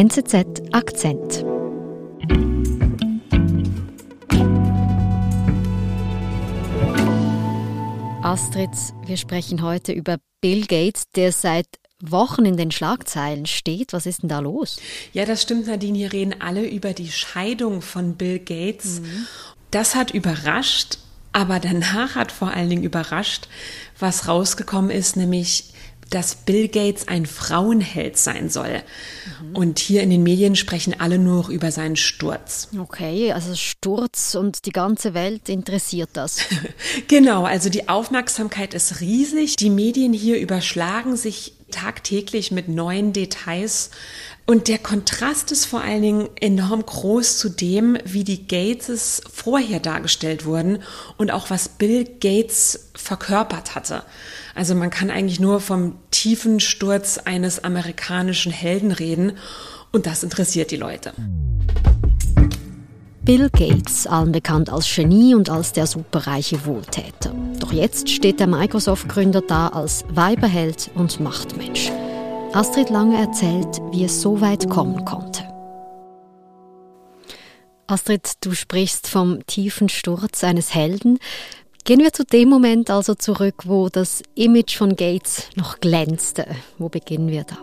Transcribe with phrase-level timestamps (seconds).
[0.00, 1.44] NZZ Akzent.
[8.22, 8.70] Astrid,
[9.06, 11.66] wir sprechen heute über Bill Gates, der seit
[12.00, 13.92] Wochen in den Schlagzeilen steht.
[13.92, 14.78] Was ist denn da los?
[15.12, 15.98] Ja, das stimmt, Nadine.
[15.98, 19.00] Hier reden alle über die Scheidung von Bill Gates.
[19.00, 19.26] Mhm.
[19.72, 20.98] Das hat überrascht,
[21.32, 23.48] aber danach hat vor allen Dingen überrascht,
[23.98, 25.72] was rausgekommen ist, nämlich
[26.10, 28.82] dass Bill Gates ein Frauenheld sein soll.
[29.42, 29.56] Mhm.
[29.56, 32.68] Und hier in den Medien sprechen alle nur noch über seinen Sturz.
[32.78, 36.38] Okay, also Sturz und die ganze Welt interessiert das.
[37.08, 39.56] genau, also die Aufmerksamkeit ist riesig.
[39.56, 43.90] Die Medien hier überschlagen sich tagtäglich mit neuen Details.
[44.46, 49.78] Und der Kontrast ist vor allen Dingen enorm groß zu dem, wie die Gates vorher
[49.78, 50.82] dargestellt wurden
[51.18, 54.04] und auch was Bill Gates verkörpert hatte.
[54.58, 59.34] Also man kann eigentlich nur vom tiefen Sturz eines amerikanischen Helden reden
[59.92, 61.12] und das interessiert die Leute.
[63.22, 67.32] Bill Gates, allen bekannt als Genie und als der superreiche Wohltäter.
[67.60, 71.92] Doch jetzt steht der Microsoft-Gründer da als Weiberheld und Machtmensch.
[72.52, 75.44] Astrid Lange erzählt, wie es so weit kommen konnte.
[77.90, 81.18] Astrid, du sprichst vom tiefen Sturz eines Helden.
[81.88, 86.46] Gehen wir zu dem Moment also zurück, wo das Image von Gates noch glänzte.
[86.76, 87.56] Wo beginnen wir da?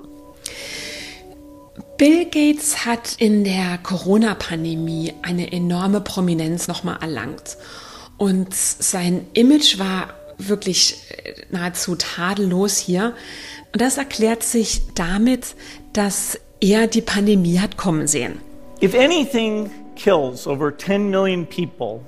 [1.99, 7.55] Bill Gates hat in der Corona-Pandemie eine enorme Prominenz nochmal erlangt.
[8.17, 13.13] Und sein Image war wirklich äh, nahezu tadellos hier.
[13.73, 15.53] Und das erklärt sich damit,
[15.93, 18.39] dass er die Pandemie hat kommen sehen.
[18.81, 21.99] If anything kills over 10 million people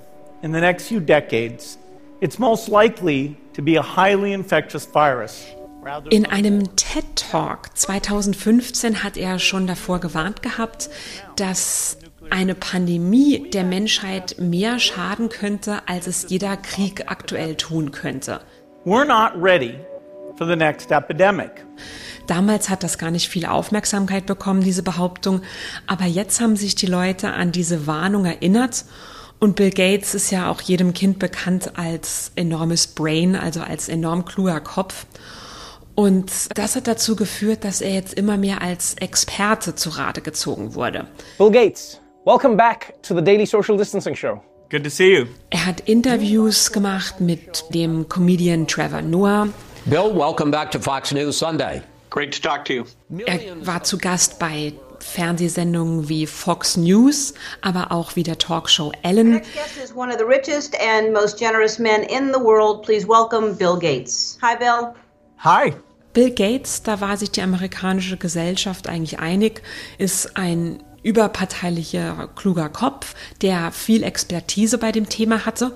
[0.41, 1.77] in the next few decades,
[2.21, 5.45] it's most likely to be a highly infectious virus.
[6.09, 10.89] In einem TED Talk 2015 hat er schon davor gewarnt gehabt,
[11.37, 11.97] dass
[12.29, 18.41] eine Pandemie der Menschheit mehr schaden könnte, als es jeder Krieg aktuell tun könnte.
[18.83, 19.75] We're not ready
[20.37, 21.65] for the next epidemic.
[22.27, 25.41] Damals hat das gar nicht viel Aufmerksamkeit bekommen, diese Behauptung,
[25.85, 28.83] aber jetzt haben sich die Leute an diese Warnung erinnert
[29.39, 34.25] und Bill Gates ist ja auch jedem Kind bekannt als enormes Brain, also als enorm
[34.25, 35.05] kluger Kopf.
[35.95, 40.75] Und das hat dazu geführt, dass er jetzt immer mehr als Experte zu Rate gezogen
[40.75, 41.07] wurde.
[41.37, 44.41] Bill Gates, welcome back to the Daily Social Distancing Show.
[44.69, 45.25] Good to see you.
[45.49, 49.47] Er hat Interviews gemacht mit dem Comedian Trevor Noah.
[49.85, 51.81] Bill, welcome back to Fox News Sunday.
[52.09, 52.83] Great to talk to you.
[53.25, 54.73] Er war zu Gast bei
[55.07, 59.41] Fernsehsendungen wie Fox News, aber auch wie der Talkshow Ellen.
[63.57, 64.37] Bill Gates.
[64.59, 64.93] Bill.
[65.39, 65.73] Hi.
[66.13, 69.61] Bill Gates, da war sich die amerikanische Gesellschaft eigentlich einig,
[69.97, 75.73] ist ein überparteilicher, kluger Kopf, der viel Expertise bei dem Thema hatte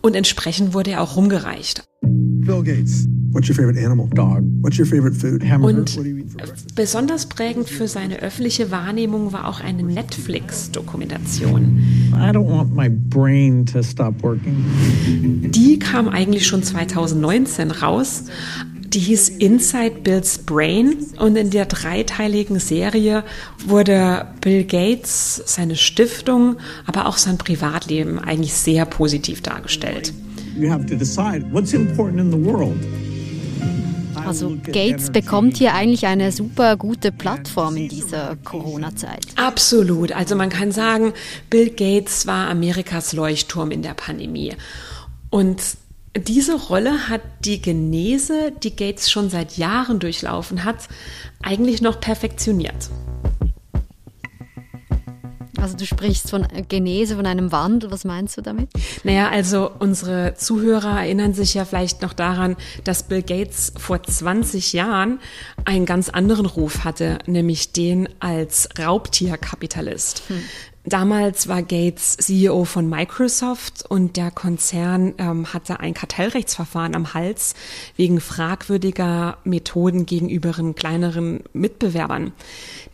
[0.00, 1.82] und entsprechend wurde er auch rumgereicht.
[2.02, 4.08] Bill Gates, what's your favorite animal?
[4.08, 4.42] Dog.
[4.60, 5.42] What's your favorite food?
[5.42, 5.78] Hamburger.
[5.78, 11.78] Und besonders prägend für seine öffentliche Wahrnehmung war auch eine Netflix-Dokumentation.
[12.12, 14.64] I don't want my brain to stop working.
[15.50, 18.24] Die kam eigentlich schon 2019 raus.
[18.86, 23.22] Die hieß Inside Bill's Brain und in der dreiteiligen Serie
[23.64, 30.12] wurde Bill Gates, seine Stiftung, aber auch sein Privatleben eigentlich sehr positiv dargestellt.
[30.58, 32.80] You have to decide what's important in the world.
[34.26, 39.26] Also Gates bekommt hier eigentlich eine super gute Plattform in dieser Corona-Zeit.
[39.36, 40.12] Absolut.
[40.12, 41.12] Also man kann sagen,
[41.48, 44.54] Bill Gates war Amerikas Leuchtturm in der Pandemie.
[45.30, 45.60] Und
[46.16, 50.88] diese Rolle hat die Genese, die Gates schon seit Jahren durchlaufen hat,
[51.42, 52.90] eigentlich noch perfektioniert.
[55.60, 57.90] Also du sprichst von Genese, von einem Wandel.
[57.90, 58.70] Was meinst du damit?
[59.04, 64.72] Naja, also unsere Zuhörer erinnern sich ja vielleicht noch daran, dass Bill Gates vor 20
[64.72, 65.20] Jahren
[65.64, 70.22] einen ganz anderen Ruf hatte, nämlich den als Raubtierkapitalist.
[70.28, 70.42] Hm.
[70.90, 77.54] Damals war Gates CEO von Microsoft und der Konzern ähm, hatte ein Kartellrechtsverfahren am Hals
[77.94, 82.32] wegen fragwürdiger Methoden gegenüber kleineren Mitbewerbern.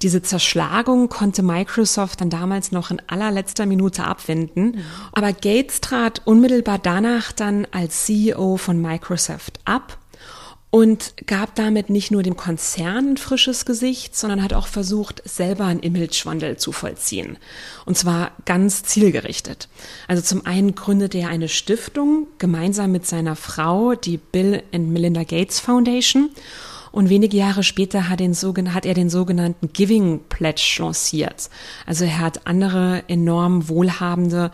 [0.02, 6.78] Diese Zerschlagung konnte Microsoft dann damals noch in allerletzter Minute abwenden, aber Gates trat unmittelbar
[6.78, 9.96] danach dann als CEO von Microsoft ab
[10.70, 15.64] und gab damit nicht nur dem Konzern ein frisches Gesicht, sondern hat auch versucht, selber
[15.64, 17.38] einen Imagewandel zu vollziehen.
[17.84, 19.68] Und zwar ganz zielgerichtet.
[20.08, 25.22] Also zum einen gründete er eine Stiftung gemeinsam mit seiner Frau, die Bill and Melinda
[25.22, 26.30] Gates Foundation.
[26.92, 31.50] Und wenige Jahre später hat, hat er den sogenannten Giving Pledge lanciert.
[31.84, 34.50] Also er hat andere enorm Wohlhabende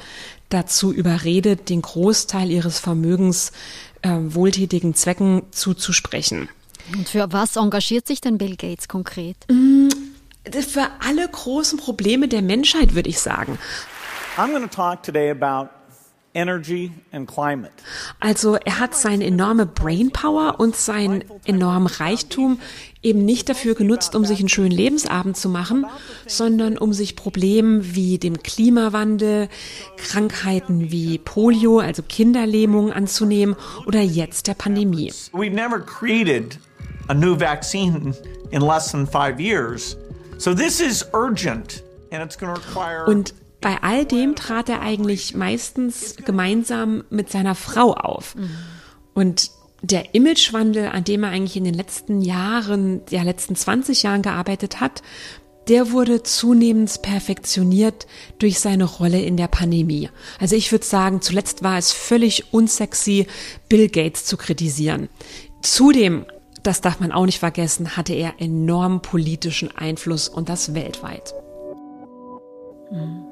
[0.48, 3.52] dazu überredet, den Großteil ihres Vermögens
[4.02, 6.48] äh, wohltätigen Zwecken zuzusprechen.
[6.94, 9.36] Und für was engagiert sich denn Bill Gates konkret?
[9.50, 9.88] Mm,
[10.50, 13.58] für alle großen Probleme der Menschheit, würde ich sagen.
[14.36, 15.68] I'm going to talk today about.
[18.20, 22.58] Also er hat seine enorme Brainpower und seinen enormen Reichtum
[23.02, 25.84] eben nicht dafür genutzt, um sich einen schönen Lebensabend zu machen,
[26.26, 29.48] sondern um sich Problemen wie dem Klimawandel,
[29.96, 33.56] Krankheiten wie Polio, also Kinderlähmung anzunehmen
[33.86, 35.12] oder jetzt der Pandemie.
[35.32, 36.58] We've never created
[37.08, 38.14] a new vaccine
[38.50, 39.96] in less than five years.
[40.38, 44.82] So this is urgent and it's going to require und bei all dem trat er
[44.82, 48.36] eigentlich meistens gemeinsam mit seiner Frau auf.
[49.14, 49.50] Und
[49.82, 54.80] der Imagewandel, an dem er eigentlich in den letzten Jahren, ja, letzten 20 Jahren gearbeitet
[54.80, 55.02] hat,
[55.68, 58.06] der wurde zunehmend perfektioniert
[58.38, 60.08] durch seine Rolle in der Pandemie.
[60.40, 63.26] Also ich würde sagen, zuletzt war es völlig unsexy,
[63.68, 65.08] Bill Gates zu kritisieren.
[65.62, 66.26] Zudem,
[66.64, 71.32] das darf man auch nicht vergessen, hatte er enorm politischen Einfluss und das weltweit.
[72.90, 73.31] Mhm.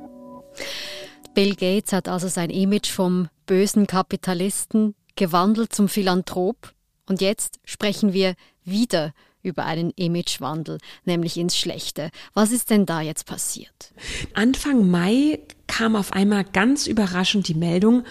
[1.34, 6.72] Bill Gates hat also sein Image vom bösen Kapitalisten gewandelt zum Philanthrop.
[7.06, 8.34] Und jetzt sprechen wir
[8.64, 9.12] wieder
[9.42, 12.10] über einen Imagewandel, nämlich ins Schlechte.
[12.34, 13.92] Was ist denn da jetzt passiert?
[14.34, 18.04] Anfang Mai kam auf einmal ganz überraschend die Meldung,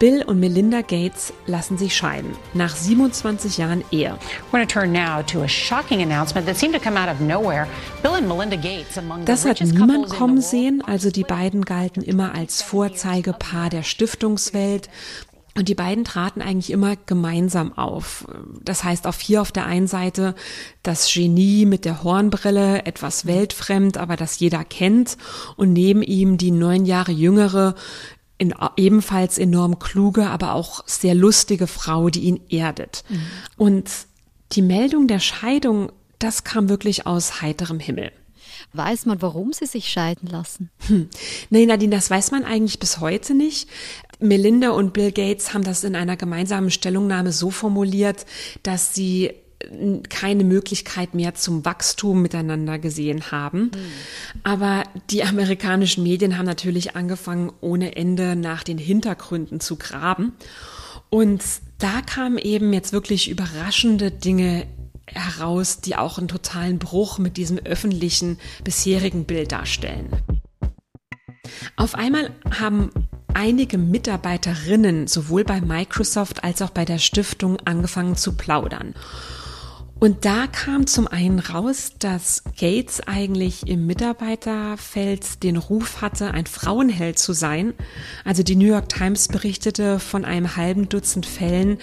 [0.00, 4.16] Bill und Melinda Gates lassen sich scheiden nach 27 Jahren Ehe.
[9.26, 14.88] Das hat niemand kommen sehen, also die beiden galten immer als Vorzeigepaar der Stiftungswelt.
[15.54, 18.24] Und die beiden traten eigentlich immer gemeinsam auf.
[18.62, 20.34] Das heißt, auf hier auf der einen Seite
[20.82, 25.18] das Genie mit der Hornbrille, etwas weltfremd, aber das jeder kennt.
[25.56, 27.74] Und neben ihm die neun Jahre jüngere,
[28.40, 33.04] in, ebenfalls enorm kluge, aber auch sehr lustige Frau, die ihn erdet.
[33.08, 33.22] Mhm.
[33.58, 33.90] Und
[34.52, 38.12] die Meldung der Scheidung, das kam wirklich aus heiterem Himmel.
[38.72, 40.70] Weiß man, warum sie sich scheiden lassen?
[40.86, 41.08] Hm.
[41.50, 43.68] Nee, Nadine, das weiß man eigentlich bis heute nicht.
[44.20, 48.26] Melinda und Bill Gates haben das in einer gemeinsamen Stellungnahme so formuliert,
[48.62, 49.32] dass sie
[50.08, 53.62] keine Möglichkeit mehr zum Wachstum miteinander gesehen haben.
[53.62, 53.70] Mhm.
[54.42, 60.32] Aber die amerikanischen Medien haben natürlich angefangen, ohne Ende nach den Hintergründen zu graben.
[61.08, 61.42] Und
[61.78, 64.66] da kamen eben jetzt wirklich überraschende Dinge
[65.06, 70.08] heraus, die auch einen totalen Bruch mit diesem öffentlichen bisherigen Bild darstellen.
[71.76, 72.90] Auf einmal haben
[73.34, 78.94] einige Mitarbeiterinnen sowohl bei Microsoft als auch bei der Stiftung angefangen zu plaudern.
[80.00, 86.46] Und da kam zum einen raus, dass Gates eigentlich im Mitarbeiterfeld den Ruf hatte, ein
[86.46, 87.74] Frauenheld zu sein.
[88.24, 91.76] Also die New York Times berichtete von einem halben Dutzend Fällen,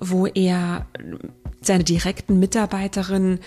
[0.00, 0.86] wo er
[1.66, 3.40] seine direkten Mitarbeiterinnen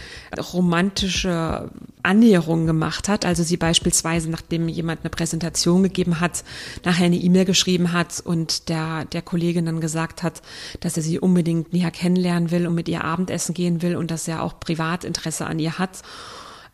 [0.54, 1.70] romantische
[2.04, 3.26] Annäherungen gemacht hat.
[3.26, 6.44] Also sie beispielsweise, nachdem jemand eine Präsentation gegeben hat,
[6.86, 10.42] nachher eine E-Mail geschrieben hat und der, der Kollegin dann gesagt hat,
[10.80, 14.28] dass er sie unbedingt näher kennenlernen will und mit ihr Abendessen gehen will und dass
[14.28, 16.02] er auch Privatinteresse an ihr hat.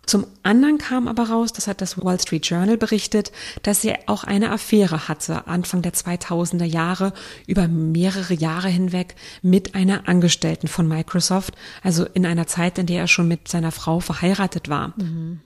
[0.05, 3.31] Zum anderen kam aber raus, das hat das Wall Street Journal berichtet,
[3.63, 7.13] dass sie auch eine Affäre hatte, Anfang der 2000er Jahre,
[7.47, 13.01] über mehrere Jahre hinweg mit einer Angestellten von Microsoft, also in einer Zeit, in der
[13.01, 14.93] er schon mit seiner Frau verheiratet war.
[14.97, 15.41] Mhm.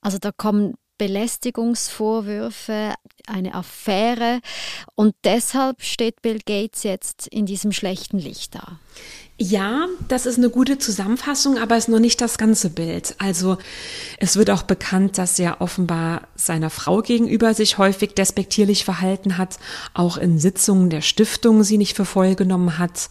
[0.00, 2.94] Also da kommen Belästigungsvorwürfe,
[3.26, 4.40] eine Affäre
[4.94, 8.78] und deshalb steht Bill Gates jetzt in diesem schlechten Licht da.
[9.42, 13.14] Ja, das ist eine gute Zusammenfassung, aber ist noch nicht das ganze Bild.
[13.16, 13.56] Also
[14.18, 19.58] es wird auch bekannt, dass er offenbar seiner Frau gegenüber sich häufig despektierlich verhalten hat,
[19.94, 23.08] auch in Sitzungen der Stiftung sie nicht für voll genommen hat.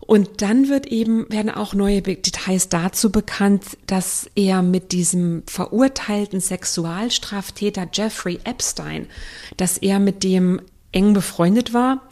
[0.00, 6.42] Und dann wird eben, werden auch neue Details dazu bekannt, dass er mit diesem verurteilten
[6.42, 9.06] Sexualstraftäter Jeffrey Epstein,
[9.56, 10.60] dass er mit dem
[10.92, 12.02] eng befreundet war.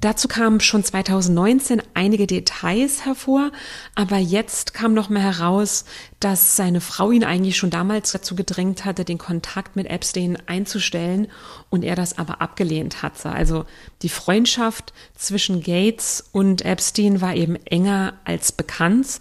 [0.00, 3.52] Dazu kamen schon 2019 einige Details hervor,
[3.94, 5.86] aber jetzt kam noch mal heraus,
[6.20, 11.28] dass seine Frau ihn eigentlich schon damals dazu gedrängt hatte, den Kontakt mit Epstein einzustellen
[11.70, 13.30] und er das aber abgelehnt hatte.
[13.30, 13.64] Also
[14.02, 19.20] die Freundschaft zwischen Gates und Epstein war eben enger als bekannt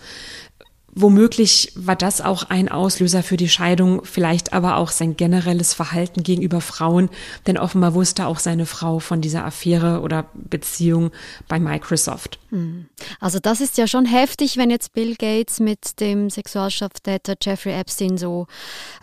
[0.95, 6.21] Womöglich war das auch ein Auslöser für die Scheidung, vielleicht aber auch sein generelles Verhalten
[6.21, 7.09] gegenüber Frauen,
[7.47, 11.09] denn offenbar wusste auch seine Frau von dieser Affäre oder Beziehung
[11.47, 12.37] bei Microsoft.
[12.49, 12.85] Hm.
[13.19, 18.19] Also das ist ja schon heftig, wenn jetzt Bill Gates mit dem Sexualstraftäter Jeffrey Epstein
[18.19, 18.45] so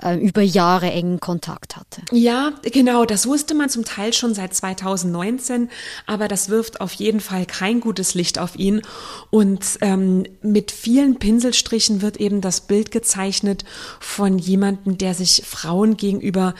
[0.01, 2.03] äh, über Jahre engen Kontakt hatte.
[2.13, 5.69] Ja, genau, das wusste man zum Teil schon seit 2019,
[6.07, 8.83] aber das wirft auf jeden Fall kein gutes Licht auf ihn.
[9.31, 13.65] Und ähm, mit vielen Pinselstrichen wird eben das Bild gezeichnet
[13.99, 16.55] von jemandem, der sich Frauen gegenüber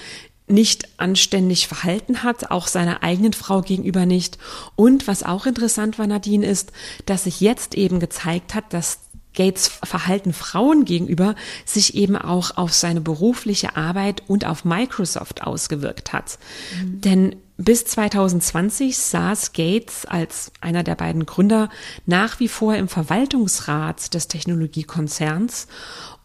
[0.47, 4.39] nicht anständig verhalten hat, auch seiner eigenen Frau gegenüber nicht.
[4.75, 6.73] Und was auch interessant war, Nadine, ist,
[7.07, 8.99] dass sich jetzt eben gezeigt hat, dass
[9.33, 16.13] Gates Verhalten Frauen gegenüber sich eben auch auf seine berufliche Arbeit und auf Microsoft ausgewirkt
[16.13, 16.39] hat.
[16.83, 17.01] Mhm.
[17.01, 21.69] Denn bis 2020 saß Gates als einer der beiden Gründer
[22.07, 25.67] nach wie vor im Verwaltungsrat des Technologiekonzerns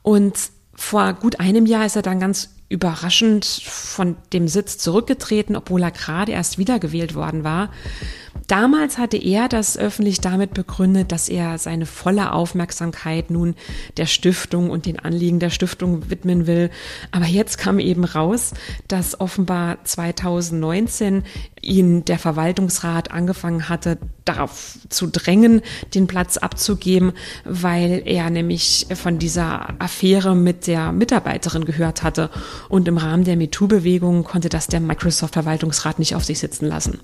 [0.02, 0.38] und
[0.74, 5.92] vor gut einem Jahr ist er dann ganz überraschend von dem Sitz zurückgetreten, obwohl er
[5.92, 7.70] gerade erst wiedergewählt worden war.
[8.48, 13.56] Damals hatte er das öffentlich damit begründet, dass er seine volle Aufmerksamkeit nun
[13.98, 16.70] der Stiftung und den Anliegen der Stiftung widmen will.
[17.12, 18.54] Aber jetzt kam eben raus,
[18.88, 21.24] dass offenbar 2019
[21.62, 25.62] ihn der Verwaltungsrat angefangen hatte, darauf zu drängen,
[25.96, 27.14] den Platz abzugeben,
[27.46, 32.30] weil er nämlich von dieser Affäre mit der Mitarbeiterin gehört hatte.
[32.70, 37.00] Und im Rahmen der MeToo-Bewegung konnte das der Microsoft-Verwaltungsrat nicht auf sich sitzen lassen.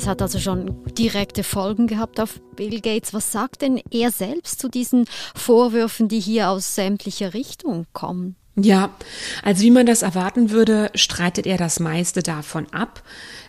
[0.00, 3.12] Es hat also schon direkte Folgen gehabt auf Bill Gates.
[3.12, 5.04] Was sagt denn er selbst zu diesen
[5.34, 8.34] Vorwürfen, die hier aus sämtlicher Richtung kommen?
[8.56, 8.94] Ja,
[9.42, 13.02] also wie man das erwarten würde, streitet er das meiste davon ab.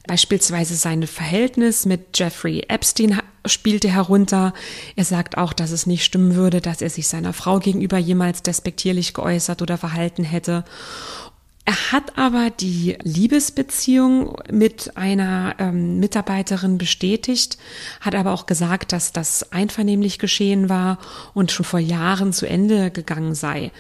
[0.07, 4.53] Beispielsweise sein Verhältnis mit Jeffrey Epstein spielte herunter.
[4.97, 8.43] Er sagt auch, dass es nicht stimmen würde, dass er sich seiner Frau gegenüber jemals
[8.43, 10.65] despektierlich geäußert oder verhalten hätte.
[11.71, 17.57] Er hat aber die Liebesbeziehung mit einer ähm, Mitarbeiterin bestätigt,
[18.01, 20.97] hat aber auch gesagt, dass das einvernehmlich geschehen war
[21.33, 23.71] und schon vor Jahren zu Ende gegangen sei.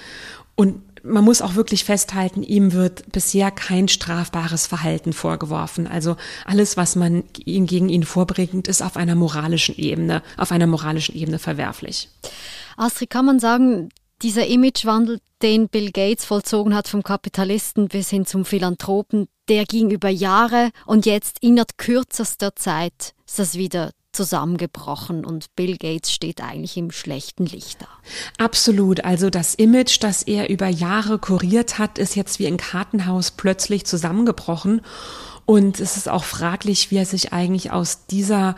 [0.55, 5.85] Und man muss auch wirklich festhalten, ihm wird bisher kein strafbares Verhalten vorgeworfen.
[5.85, 10.67] Also alles, was man ihn gegen ihn vorbringt, ist auf einer moralischen Ebene, auf einer
[10.67, 12.07] moralischen Ebene verwerflich.
[12.77, 13.89] Astrid, kann man sagen,
[14.21, 19.89] dieser Imagewandel, den Bill Gates vollzogen hat, vom Kapitalisten bis hin zum Philanthropen, der ging
[19.89, 26.41] über Jahre und jetzt innerhalb kürzester Zeit ist das wieder zusammengebrochen und Bill Gates steht
[26.41, 27.87] eigentlich im schlechten Licht da.
[28.37, 29.05] Absolut.
[29.05, 33.85] Also das Image, das er über Jahre kuriert hat, ist jetzt wie ein Kartenhaus plötzlich
[33.85, 34.81] zusammengebrochen.
[35.45, 38.55] Und es ist auch fraglich, wie er sich eigentlich aus dieser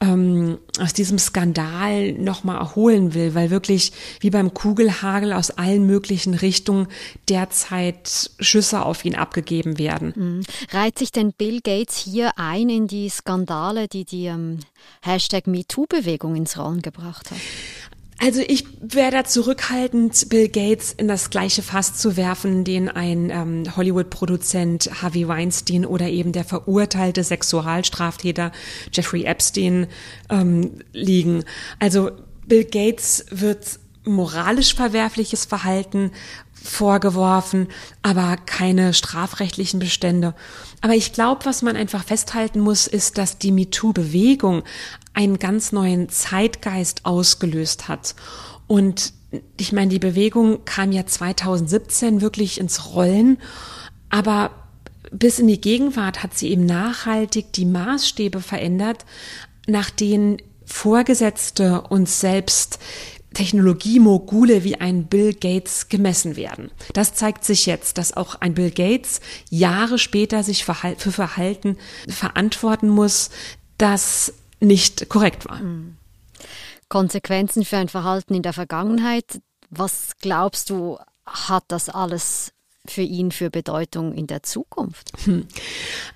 [0.00, 6.34] ähm, aus diesem Skandal nochmal erholen will, weil wirklich wie beim Kugelhagel aus allen möglichen
[6.34, 6.88] Richtungen
[7.28, 10.14] derzeit Schüsse auf ihn abgegeben werden.
[10.16, 10.42] Mhm.
[10.72, 14.60] Reiht sich denn Bill Gates hier ein in die Skandale, die die ähm,
[15.02, 17.38] Hashtag MeToo-Bewegung ins Rollen gebracht hat?
[18.22, 23.30] Also ich wäre da zurückhaltend, Bill Gates in das gleiche Fass zu werfen, den ein
[23.30, 28.52] ähm, Hollywood-Produzent Harvey Weinstein oder eben der verurteilte Sexualstraftäter
[28.92, 29.86] Jeffrey Epstein
[30.28, 31.44] ähm, liegen.
[31.78, 32.10] Also
[32.46, 36.12] Bill Gates wird moralisch verwerfliches Verhalten
[36.52, 37.68] vorgeworfen,
[38.02, 40.34] aber keine strafrechtlichen Bestände.
[40.80, 44.62] Aber ich glaube, was man einfach festhalten muss, ist, dass die MeToo-Bewegung
[45.14, 48.14] einen ganz neuen Zeitgeist ausgelöst hat.
[48.66, 49.12] Und
[49.58, 53.38] ich meine, die Bewegung kam ja 2017 wirklich ins Rollen,
[54.10, 54.50] aber
[55.10, 59.04] bis in die Gegenwart hat sie eben nachhaltig die Maßstäbe verändert,
[59.66, 62.78] nach denen Vorgesetzte uns selbst
[63.34, 66.70] Technologiemogule wie ein Bill Gates gemessen werden.
[66.92, 69.20] Das zeigt sich jetzt, dass auch ein Bill Gates
[69.50, 71.76] Jahre später sich für Verhalten
[72.08, 73.30] verantworten muss,
[73.78, 75.60] das nicht korrekt war.
[75.60, 75.96] Hm.
[76.88, 79.40] Konsequenzen für ein Verhalten in der Vergangenheit.
[79.70, 82.52] Was glaubst du, hat das alles
[82.86, 85.12] für ihn für Bedeutung in der Zukunft?
[85.24, 85.46] Hm.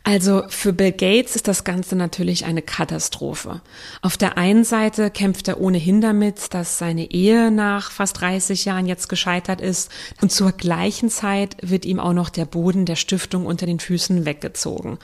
[0.02, 3.60] Also für Bill Gates ist das Ganze natürlich eine Katastrophe.
[4.00, 8.86] Auf der einen Seite kämpft er ohnehin damit, dass seine Ehe nach fast 30 Jahren
[8.86, 9.90] jetzt gescheitert ist
[10.22, 14.24] und zur gleichen Zeit wird ihm auch noch der Boden der Stiftung unter den Füßen
[14.24, 14.98] weggezogen.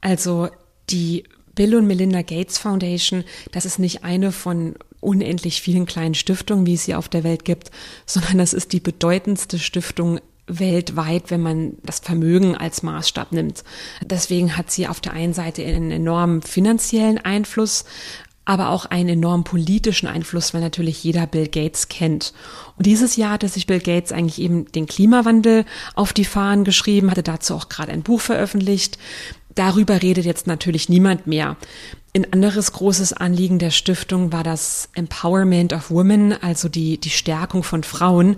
[0.00, 0.48] Also
[0.90, 6.66] die Bill und Melinda Gates Foundation, das ist nicht eine von unendlich vielen kleinen Stiftungen,
[6.66, 7.70] wie es sie auf der Welt gibt,
[8.06, 13.64] sondern das ist die bedeutendste Stiftung weltweit, wenn man das Vermögen als Maßstab nimmt.
[14.04, 17.84] Deswegen hat sie auf der einen Seite einen enormen finanziellen Einfluss
[18.48, 22.32] aber auch einen enormen politischen Einfluss, weil natürlich jeder Bill Gates kennt.
[22.76, 25.64] Und dieses Jahr hatte sich Bill Gates eigentlich eben den Klimawandel
[25.96, 28.98] auf die Fahnen geschrieben, hatte dazu auch gerade ein Buch veröffentlicht.
[29.56, 31.56] Darüber redet jetzt natürlich niemand mehr.
[32.14, 37.64] Ein anderes großes Anliegen der Stiftung war das Empowerment of Women, also die, die Stärkung
[37.64, 38.36] von Frauen.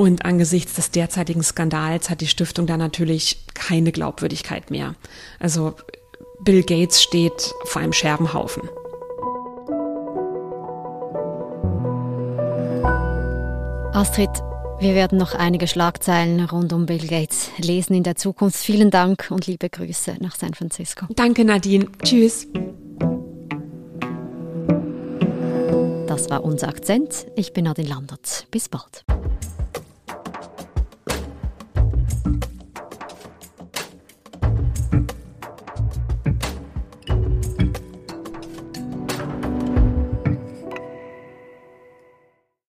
[0.00, 4.94] Und angesichts des derzeitigen Skandals hat die Stiftung da natürlich keine Glaubwürdigkeit mehr.
[5.38, 5.74] Also
[6.42, 8.62] Bill Gates steht vor einem Scherbenhaufen.
[13.92, 14.30] Astrid,
[14.78, 18.56] wir werden noch einige Schlagzeilen rund um Bill Gates lesen in der Zukunft.
[18.56, 21.08] Vielen Dank und liebe Grüße nach San Francisco.
[21.14, 21.88] Danke, Nadine.
[22.02, 22.46] Tschüss.
[26.06, 27.26] Das war unser Akzent.
[27.36, 28.46] Ich bin Nadine Landert.
[28.50, 29.04] Bis bald.